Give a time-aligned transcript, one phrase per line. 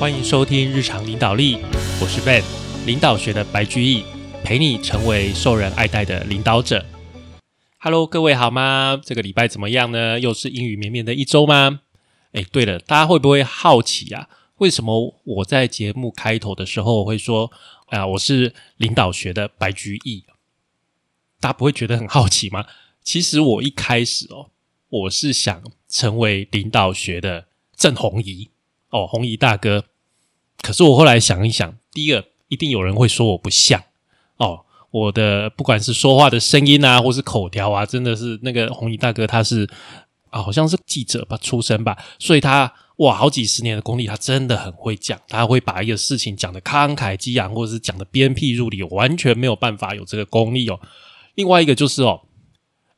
[0.00, 1.58] 欢迎收听日常领导力，
[2.00, 2.42] 我是 Ben，
[2.86, 4.02] 领导学的白居易，
[4.42, 6.86] 陪你成为受人爱戴的领导者。
[7.78, 8.98] Hello，各位好吗？
[9.04, 10.18] 这个礼拜怎么样呢？
[10.18, 11.80] 又是阴雨绵绵的一周吗？
[12.32, 14.30] 哎，对了，大家会不会好奇啊？
[14.56, 17.52] 为什么我在节目开头的时候会说，
[17.88, 20.24] 啊，我是领导学的白居易？
[21.40, 22.64] 大家不会觉得很好奇吗？
[23.02, 24.48] 其实我一开始哦，
[24.88, 28.48] 我是想成为领导学的郑红怡
[28.88, 29.84] 哦，红怡大哥。
[30.62, 33.82] 可是我后来想一想，第一个一定有人会说我不像
[34.36, 34.60] 哦，
[34.90, 39.68] 我的不管是说话的声音啊，或是口条啊，真的是那个红衣大哥他是
[40.30, 50.78] 啊，好像是记者吧出身吧，所以他哇好几十年的功力，他真的很会讲，他会把一个事情讲的慷慨激昂，或者是讲的鞭辟入里，完全没有办法有这个功力哦。
[51.34, 52.20] 另外一个就是哦，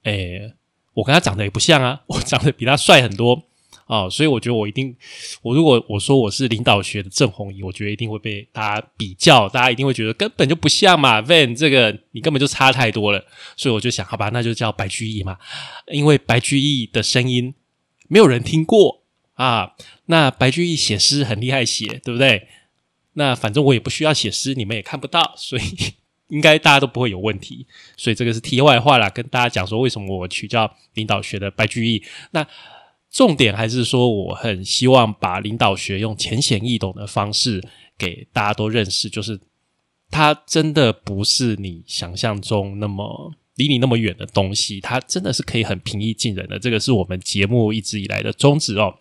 [0.03, 0.55] 诶，
[0.95, 3.45] 我跟他长得也不像啊， 我长得比他帅很多。
[3.93, 4.97] 啊，所以我觉得我一定，
[5.43, 13.23] 我如果我说我是领导学的郑红怡，我觉得一定会被大家比较，大家一定会觉得根本就不像嘛，Van 这个你根本就差太多了。
[13.55, 15.37] 所以我就想，好吧，那就叫白居易嘛，
[15.89, 17.55] 因为白居易的声音
[18.09, 19.03] 没有人听过
[19.35, 19.73] 啊。
[20.07, 22.49] 那白居易写诗很厉害，写对不对？
[23.13, 25.63] 那反正我也不需要写诗，你们也看不到，所以
[26.33, 27.67] 应该大家都不会有问题。
[27.99, 32.03] 所以这个是题外话啦，跟大家讲说为什么我取叫领导学的白居易。
[32.31, 32.47] 那
[33.13, 37.63] 重点还是说，我很希望把领导学用浅显易懂的方式
[37.99, 39.39] 给大家都认识，就是
[40.11, 46.59] 它真的不是你想象中那么离你那么远的东西，它真的是可以很平易近人的。
[46.59, 48.95] 这个是我们节目一直以来的宗旨哦。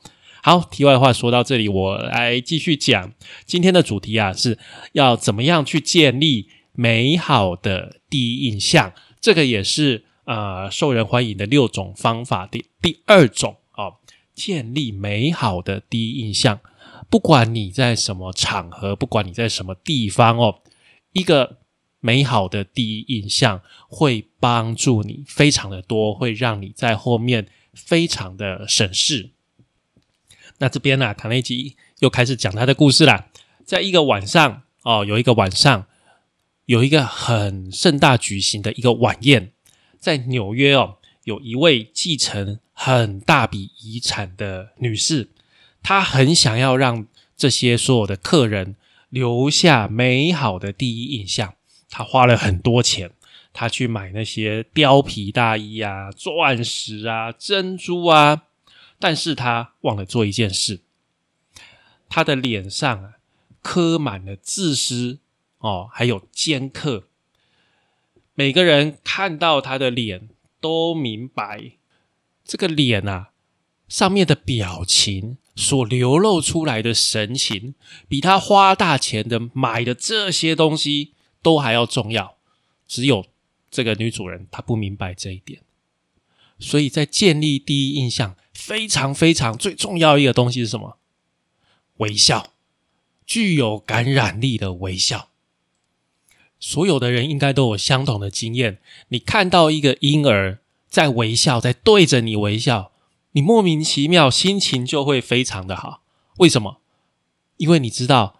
[0.43, 3.13] 好，题外话说到这里，我来继续讲
[3.45, 4.59] 今天的主题啊，是
[4.91, 8.91] 要怎么样去建立美好的第一印象。
[9.21, 13.55] 这个也是呃受人欢迎的六种方法的第二种。
[14.33, 16.59] 建立美好的第一印象，
[17.09, 20.61] 不管你在什么场合，不管你在什么地方哦，
[21.11, 21.57] 一个
[21.99, 29.31] 美好的第一印象会帮助你非常的多，会让你在后面非常的省事。
[30.59, 33.27] 那这边呢，卡内基又开始讲他的故事啦。
[33.65, 35.85] 在一个晚上哦，有一个晚上，
[36.65, 39.51] 有一个很盛大举行的一个晚宴，
[39.99, 42.59] 在纽约哦，有一位继承。
[42.83, 45.29] 很大笔遗产的女士，
[45.83, 47.05] 她很想要让
[47.37, 48.75] 这些所有的客人
[49.09, 51.53] 留下美好的第一印象。
[51.91, 53.11] 她花了很多钱，
[53.53, 58.47] 她去买那些貂皮大衣啊、钻石啊、珍珠啊，
[58.97, 60.79] 但是她忘了做一件事，
[62.09, 63.13] 她的脸上
[63.61, 65.19] 刻满了自私
[65.59, 67.03] 哦，还有尖刻。
[68.33, 71.73] 每个人看到她的脸都明白。
[72.51, 73.29] 这个脸啊，
[73.87, 77.75] 上面的表情所流露出来的神情，
[78.09, 82.35] 比他花大钱的买的这些东西都还要重要。
[82.85, 83.25] 只有
[83.69, 85.61] 这个女主人她不明白这一点，
[86.59, 90.97] 所以在建立第一印象非常非常最重要一个东西是什么？
[91.99, 92.51] 微笑，
[93.25, 95.29] 具有感染力的微笑。
[96.59, 100.57] 所有的人应该都有相同的经验，你看到一个婴儿。
[100.91, 102.91] 在微笑，在对着你微笑，
[103.31, 106.03] 你莫名其妙心情就会非常的好。
[106.37, 106.81] 为什么？
[107.55, 108.39] 因为你知道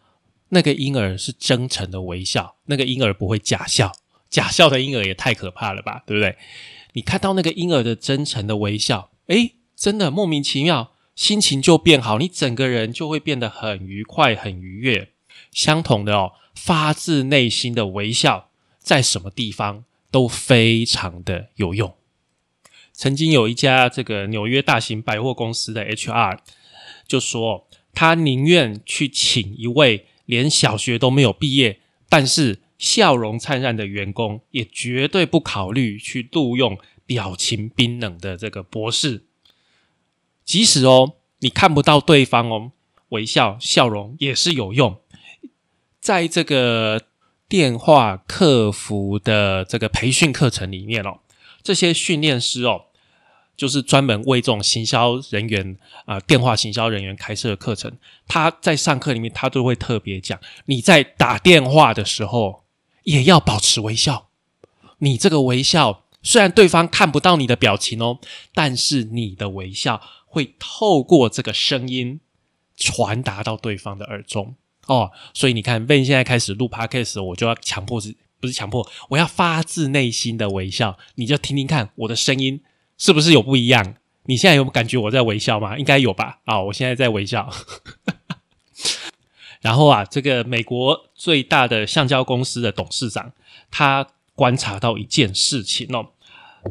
[0.50, 3.94] 那个婴儿是真诚的微笑，那个婴儿不会假笑。
[4.30, 6.38] 假笑的婴儿也太可怕了吧，对不对？
[6.94, 15.10] 你看到那个婴儿的真诚的微笑，诶，真的莫名其妙心情就变好，你整个人就会变得很愉快、很愉悦。
[15.52, 21.96] 相同的哦，发自内心的微笑，在什么地方都非常的有用。
[23.02, 26.38] 曾经有一家这个纽约大型百货公司的 HR
[27.08, 39.24] 就说，他宁愿去请一位连小学都没有毕业，但是笑容灿烂的员工，也绝对不考虑去录用表情冰冷的这个博士。
[40.46, 42.72] 即使哦，你看不到对方哦，
[43.10, 44.96] 微笑笑容也是有用。
[46.00, 47.02] 在这个
[47.50, 51.22] 电话客服的这个培训课程里面哦，
[51.64, 52.90] 这些训练师哦。
[53.62, 57.96] 就是专门为这种行销人员啊，电话行销人员开设的课程。
[58.28, 62.64] 他在上课里面，他都会特别讲：你在打电话的时候
[63.04, 64.30] 也要保持微笑。
[64.98, 68.18] 你这个微笑，虽然对方看不到你的表情哦，
[68.56, 72.20] 但是你的微笑会透过这个声音
[72.76, 74.56] 传达到对方的耳中
[74.88, 75.12] 哦。
[75.36, 78.90] 所以你看，Ben 现在开始录 Podcast，我就要强迫是不是强迫？
[79.10, 82.62] 我要发自内心的微笑，你就听听看我的声音。
[83.02, 83.96] 是不是有不一样？
[84.26, 85.76] 你现在有感觉我在微笑吗？
[85.76, 86.38] 应该有吧。
[86.46, 87.52] 啊，我现在在微笑。
[89.60, 93.32] 然后啊，这个美国最大的橡胶公司的董事长，
[93.72, 96.12] 他观察到一件事情哦，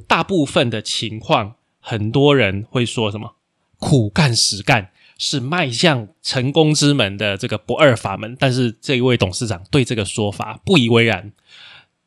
[0.07, 3.35] 大部分的情况，很多人会说什么
[3.81, 11.33] “苦干实干”是迈向成功之门的这个不二法门，但是这一位董事长对这个说法不以为然。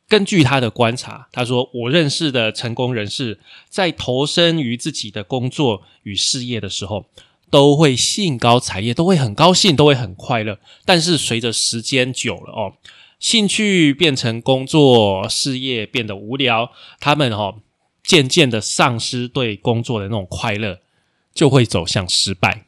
[0.06, 7.06] 根据他的观察，他说：“我认识的成功人士，在投身于自己的工作与事业的时候，
[7.50, 10.58] 都会兴高采烈，都会很高兴，都会很快乐。
[10.84, 12.74] 但是随着时间久了哦，
[13.18, 16.70] 兴趣变成工作，事业变得无聊，
[17.00, 17.62] 他们哦
[18.02, 20.80] 渐渐的丧失对工作的那种快乐，
[21.34, 22.66] 就会走向失败。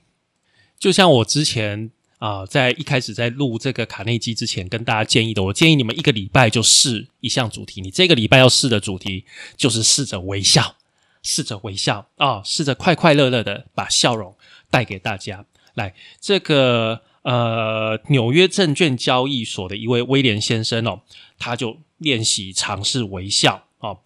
[0.79, 7.83] 就像我之前。”啊，在一开始在录这个卡内基之前，跟大家建议的，我建议你们一个礼拜就试一项主题。
[7.83, 10.77] 你这个礼拜要试的主题就是试着微笑，
[11.23, 14.35] 试着微笑啊，试着快快乐乐的把笑容
[14.71, 15.45] 带给大家。
[15.75, 21.03] 来，这个呃，纽约证券交易所的一位威廉先生哦，
[21.39, 24.01] 他就练习尝试微笑哦。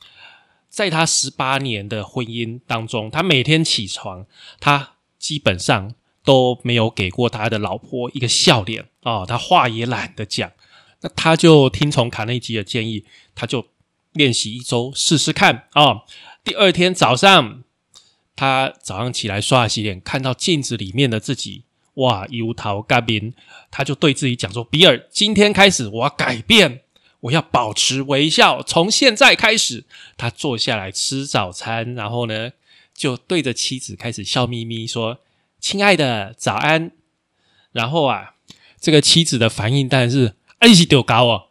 [0.69, 4.27] 在他十八年的婚姻当中，他每天起床，
[4.59, 5.95] 他基本上。
[6.25, 10.53] 都没有给过他的老婆一个笑脸啊，他话也懒得讲，
[11.01, 13.67] 那他就听从卡内基的建议，他就
[14.13, 16.03] 练习一周试试看啊。
[16.45, 17.63] 第二天早上，
[18.37, 21.65] 他早上起来刷牙洗脸，看到镜子里面的自己，
[21.95, 23.33] 哇，油桃干冰，
[23.71, 26.83] 他就对自己讲说：“比尔，今天开始我要改变，
[27.21, 29.85] 我要保持微笑，从现在开始。”
[30.19, 32.53] 他坐下来吃早餐，然后呢，
[32.95, 35.19] 就对着妻子开始笑眯眯说。
[35.61, 36.93] 亲爱的，早安。
[37.73, 38.35] 然后啊，
[38.81, 41.43] 这个妻子的反应当然是：哎，是丢高哦，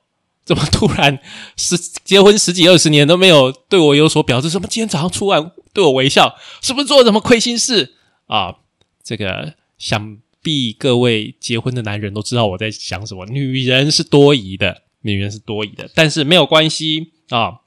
[0.43, 1.19] 怎么突然
[1.55, 4.49] 十结婚十几二十年都没有对我有所表示？
[4.49, 5.39] 什么今天早上出来
[5.71, 7.95] 对我微笑，是不是做了什么亏心事
[8.27, 8.57] 啊？
[9.01, 13.25] 这个想必各位结婚的男人都知道我在想什么。
[13.27, 17.59] 女人是多疑的，女人是多疑的，但是没有关系啊。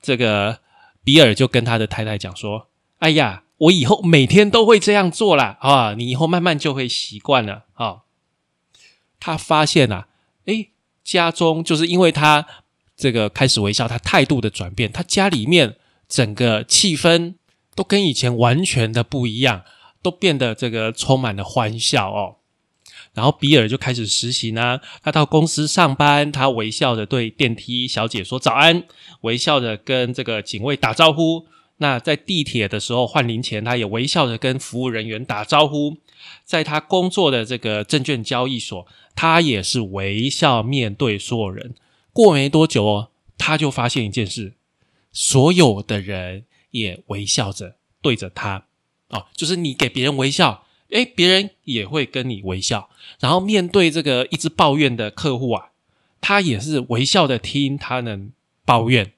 [0.00, 0.60] 这个
[1.04, 2.68] 比尔就跟他的太太讲说：
[3.00, 3.42] 哎呀。
[3.58, 5.94] 我以后每天都会这样做啦，啊！
[5.94, 8.02] 你以后慢慢就会习惯了啊。
[9.18, 10.08] 他发现啊，
[10.44, 10.70] 诶，
[11.02, 12.46] 家中就是因为他
[12.96, 15.76] 这个开始微笑，他态度的转变，他家里面
[16.06, 17.34] 整个气氛
[17.74, 19.62] 都跟以前完全的不一样，
[20.02, 22.36] 都变得这个充满了欢笑哦。
[23.14, 28.84] 然后比尔就开始实习呢，他到公司上班，他微笑着对电梯小姐说早安，
[29.22, 31.46] 微笑着跟这个警卫打招呼。
[31.78, 35.98] 那在地铁的时候换零钱，他也微笑着跟服务人员打招呼。
[36.44, 41.74] 在他工作的这个证券交易所，他也是微笑面对所有人。
[42.12, 44.54] 过没多久哦，他就发现一件事：
[45.12, 48.64] 所有的人也微笑着对着他。
[49.08, 52.88] 哦，就是你给别人微笑，诶，别人也会跟你微笑。
[53.20, 55.72] 然后面对这个一直抱怨的客户啊，
[56.22, 58.32] 他也是微笑的听他能
[58.64, 59.12] 抱怨。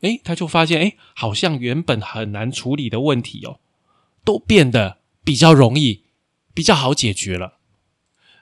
[0.00, 3.58] 诶，他就发现，诶，好像原本很难处理的问题哦，
[4.24, 6.04] 都变得比较容易、
[6.54, 7.54] 比较好解决了。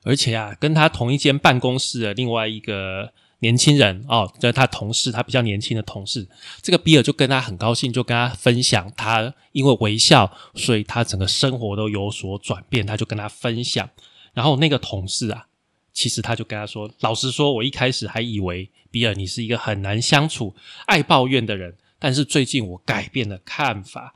[0.02, 6.28] 而且啊，跟他同一间办公室的另外一个年轻人哦，就是他同事，他比较年轻的同事，
[6.62, 12.86] 这个比尔就跟他很高兴，就跟他分享，他因为微笑，所以他整个生活都有所转变。
[12.86, 13.88] 他就跟他分享，
[14.32, 15.46] 然后那个同事啊。
[15.92, 24.14] 其实他就跟他说：“老实说，我一开始还以为比尔你是一个很难相处、爱抱怨的人，但是最近我改变了看法。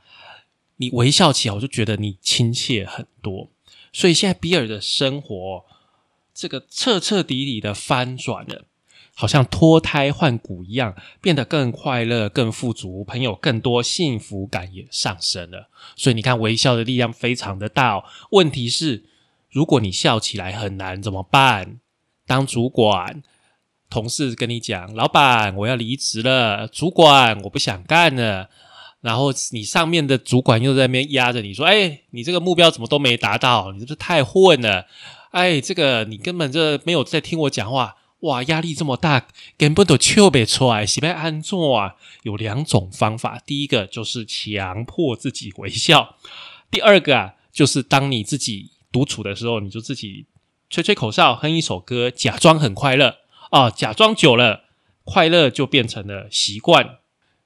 [0.77, 3.51] 你微笑起来，我就觉得你亲切很多。
[3.93, 5.63] 所以现在比尔的生活
[6.33, 8.65] 这个彻彻底底的翻转了，
[9.13, 15.69] 好像脱胎换骨一样，变得更快乐、更富足，朋友更多，幸福感也上升了。
[15.95, 18.03] 所以你看，微笑的力量非常的大。
[18.31, 19.05] 问题是。”
[19.51, 21.81] 如果你笑起来很难怎么办？
[22.25, 23.21] 当主管，
[23.91, 28.49] 同事跟你讲：“老板，我要离职了。”主管，我不想干了。
[29.01, 33.71] 然后你上面的主管又在那边压着你说：“哎，你这个目标怎么都没达到？
[33.73, 34.87] 你是不是太混了？
[35.29, 37.97] 哎，这个你根本就没有在听我讲话。
[38.21, 40.85] 哇，压力这么大，根本都笑不出来。
[40.85, 41.95] 是要安做啊？
[42.23, 46.15] 有两种方法，第一个就是强迫自己微笑，
[46.71, 48.71] 第二个啊，就是当你自己。
[48.93, 50.25] 独处的时候，你就自己
[50.69, 53.15] 吹吹口哨，哼一首歌，假装很快乐
[53.51, 53.69] 啊！
[53.69, 54.63] 假装久了，
[55.03, 56.99] 快乐就变成了习惯。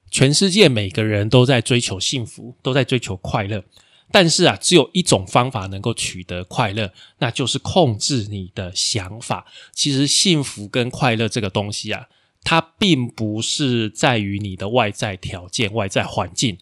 [0.08, 3.64] 全世界每个人都在追求幸福，都在追求快乐，
[4.12, 9.46] 但是啊，只有一种方法能够取得快乐，那就是控制你的想法。
[9.72, 12.06] 其实，幸福跟快乐这个东西啊，
[12.44, 16.58] 它并不是在于你的外在条件、外在环境，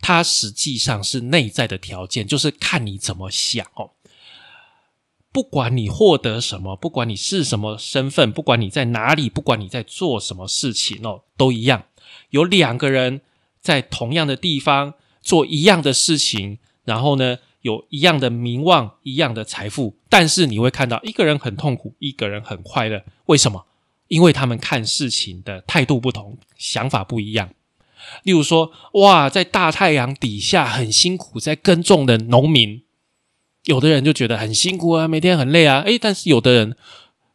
[0.00, 3.92] 它实际上是内在的条件，就是看你怎么想哦。
[5.38, 11.84] 不管你获得什么，不管你是什么身份，不管你在哪里，不管你在做什么事情哦，都一样。
[12.30, 13.20] 有两个人
[13.60, 23.04] 在同样的地方做一样的事情，然后呢，有一样的名望、一样的财富，但是你会看到一个人很痛苦，一个人很快乐。
[23.26, 23.64] 为什么？
[24.08, 27.50] 因为他们看事情的态度不同，想法不一样。
[28.24, 32.82] 例如说，哇，在大太阳底下很辛苦在耕种的农民，
[33.68, 35.82] 有的人就觉得很辛苦啊，每天很累啊。
[35.82, 36.74] 诶，但是有的人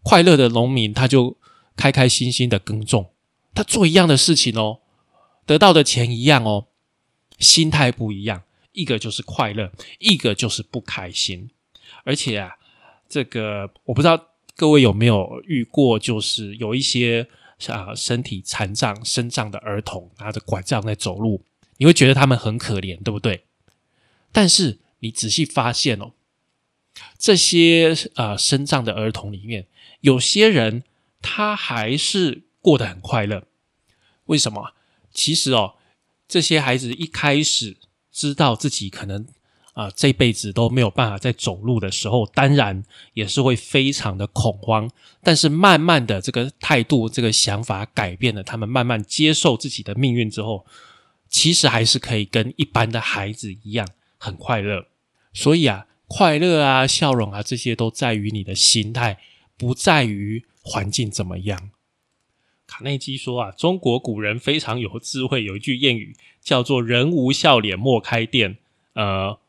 [0.02, 1.38] 快乐的农民，他就
[1.75, 3.12] 开开心心的耕种，
[3.54, 4.80] 他做一样的事情哦，
[5.46, 6.66] 得到的钱一样哦，
[7.38, 11.52] 心态不一样，一个就是快乐，一个就是不开心。
[12.04, 12.54] 而且啊，
[13.08, 17.28] 这个我不知道各位有没有遇过，就是有一些。
[17.68, 21.46] 啊，身体残障、身障的儿童拿着拐杖在走路，
[21.78, 23.46] 你会觉得他们很可怜，对不对？
[24.34, 26.12] 但是你仔细发现哦，
[27.17, 29.67] 这些呃身障的儿童里面，
[30.01, 30.84] 有些人
[31.22, 33.43] 他还是过得很快乐。
[34.25, 34.74] 为什么？
[35.12, 35.75] 其实哦，
[36.27, 37.77] 这些孩子一开始
[38.12, 39.27] 知道自己可能。
[39.74, 42.84] 啊，这辈子都没有办法再走路的时候，当然
[43.15, 44.88] 也是会非常的恐慌。
[45.24, 50.63] 但是慢慢的，这个态度、这个想法改变了，他们慢慢接受自己的命运之后，
[51.27, 53.89] 其实还是可以跟一般的孩子一样
[54.20, 54.86] 很快乐。
[55.34, 59.19] 所以啊，快乐啊、笑容啊，这些都在于你的心态，
[59.57, 61.72] 不在于环境怎么样。
[62.67, 68.57] 卡内基说啊，中国古人非常有智慧，有一句谚语叫做“人无笑脸莫开店”。
[68.95, 69.39] 呃。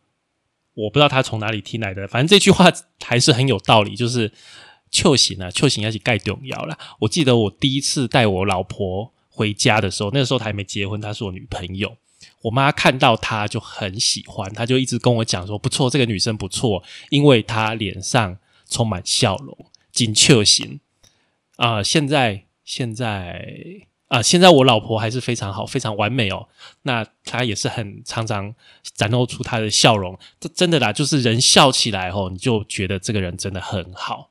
[0.76, 2.66] 我不知道他从哪里听来的，反正这句话
[3.04, 3.94] 还是很有道理。
[3.94, 4.32] 就是
[4.90, 11.96] “秋行啊，秋行要去盖重要了。”我记得我第一次带我老婆回家的时候，那时候她还没结婚，她是我女朋友。
[12.44, 20.80] 我妈看到她就很喜欢，她就一直跟我讲说：“不错，这个女生不错，因为她脸上充满笑容，金秋行
[21.56, 23.86] 啊。”现在，现在。
[24.08, 26.46] 啊，现在我老婆还是非常好，非常完美哦。
[26.82, 28.54] 那她也是很常常
[28.94, 34.30] 展露出她的笑容，这真的啦，就是人笑起来哦，你就觉得这个人真的很好。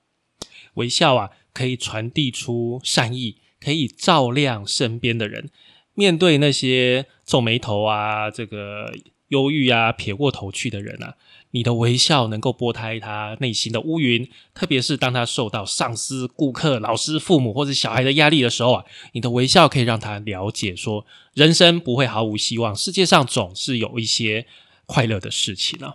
[0.76, 5.50] 微笑啊，可以传递出善意，可以照亮身边的人。
[5.94, 8.94] 面对那些皱眉头啊，这个
[9.30, 11.16] 忧郁啊，撇过头去的人啊。
[11.52, 24.48] 你的微笑能够拨开他内心的乌云，特别是当他受到上司、顾客、老师、父母或者小孩的压力的时候啊，你的微笑可以让他了解说，人生不会毫无希望，世界上总是有一些
[24.88, 25.94] 快乐的事情呢。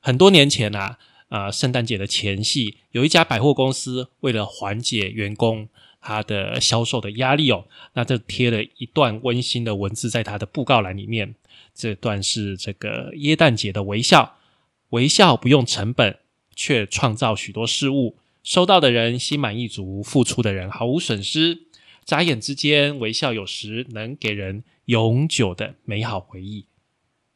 [0.00, 0.96] 很多年前啊，
[1.28, 5.68] 啊，圣诞节的前夕，有一家百货公司为了缓解员工
[6.06, 11.34] 他的销售的压力哦，那就贴了一段温馨的文字在他的布告栏里面。
[11.74, 14.36] 这段是这个耶诞节的微笑。
[14.90, 16.20] 微笑不用成本，
[16.54, 18.18] 却创造许多事物。
[18.44, 21.62] 收到的人心满意足，付出的人毫无损失。
[22.04, 26.66] 眨眼之间，微笑有时能给人永久的美好回忆。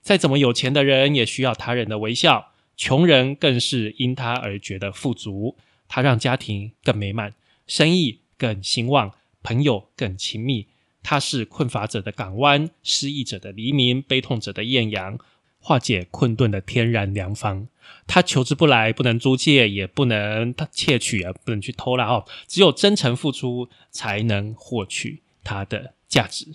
[0.00, 2.52] 再怎么有钱的人，也需要他人的微笑。
[2.76, 5.56] 穷人更是因他而觉得富足。
[5.88, 7.34] 他让家庭更美满，
[7.66, 10.66] 生意更兴旺，朋友更亲密。
[11.02, 15.18] 他是困乏者的港湾，失意者的黎明，悲痛者的艳阳。
[15.62, 17.66] 化解困顿的天然良方，
[18.06, 22.24] 他求之不来，不能租借，也不能窃取啊，不能去偷拉哦。
[22.48, 26.46] 只有真诚付出，才能获取它的价值。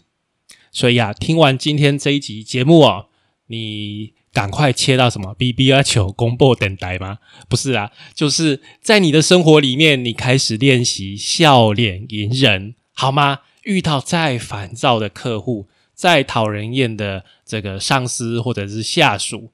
[0.72, 3.10] 所以啊，听完今天这一集节目哦，
[3.46, 7.20] 你赶快切到什么 B B 啊求公布等待吗？
[7.48, 13.40] 不是啊，就是在你的生活里面，你开始练习笑脸迎人，好吗？
[13.64, 15.70] 遇到再烦躁的客户。
[15.96, 19.52] 再讨人厌的这个上司或者是下属，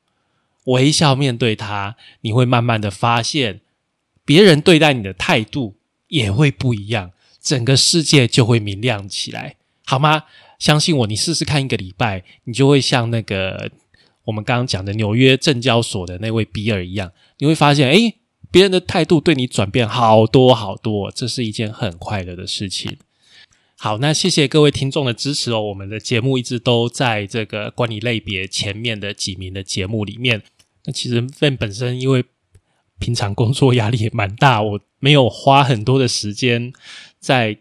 [0.63, 3.61] 微笑面对他，你会慢慢的发现，
[4.25, 5.75] 别人对待你的态度
[6.07, 10.23] 也会不一样，整个世界就会明亮起来，好吗？
[10.57, 13.69] 相信我，你试试看一个礼拜，你就会像那个
[14.25, 18.15] 我们刚刚讲的纽约证交所的那位比尔一样，你会发现，诶，
[18.51, 22.97] 别人的态度对你转变好多好多，这是一件很快乐的事情。
[23.77, 25.59] 好，那谢谢各位听众的支持哦。
[25.59, 30.43] 我们的节目一直都在这个管理类别前面的几名的节目里面。
[30.85, 32.23] 那其实 Ben 本身因为
[32.99, 36.71] 平常工作压力也蛮大，我没有花很多的时间
[37.19, 37.57] 在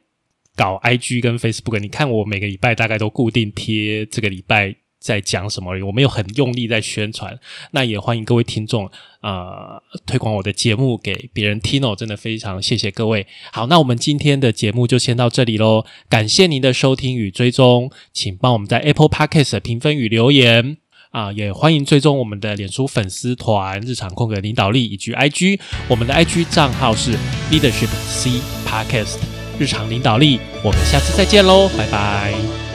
[0.54, 1.78] 搞 IG 跟 Facebook。
[1.78, 4.76] 你看我每个礼拜大概都固定贴这个礼拜。
[5.00, 5.72] 在讲什么？
[5.86, 7.38] 我没有很用力在宣传，
[7.72, 8.88] 那也欢迎各位听众
[9.20, 13.26] 啊推广我的节目给别人听哦，真的非常谢谢各位。
[13.52, 20.76] 好，那我们今天的节目就先到这里喽，感谢您的收听与追踪，请帮我们在 Apple Podcast 评分与留言。
[21.10, 27.16] 啊，也欢迎追踪我们的脸书粉丝团“日常空格领导力”以及 IG，我们的 IG 账号是
[27.50, 29.16] Leadership C Podcast
[29.58, 30.38] 日常领导力。
[30.62, 32.69] 我们下次再见喽，拜拜。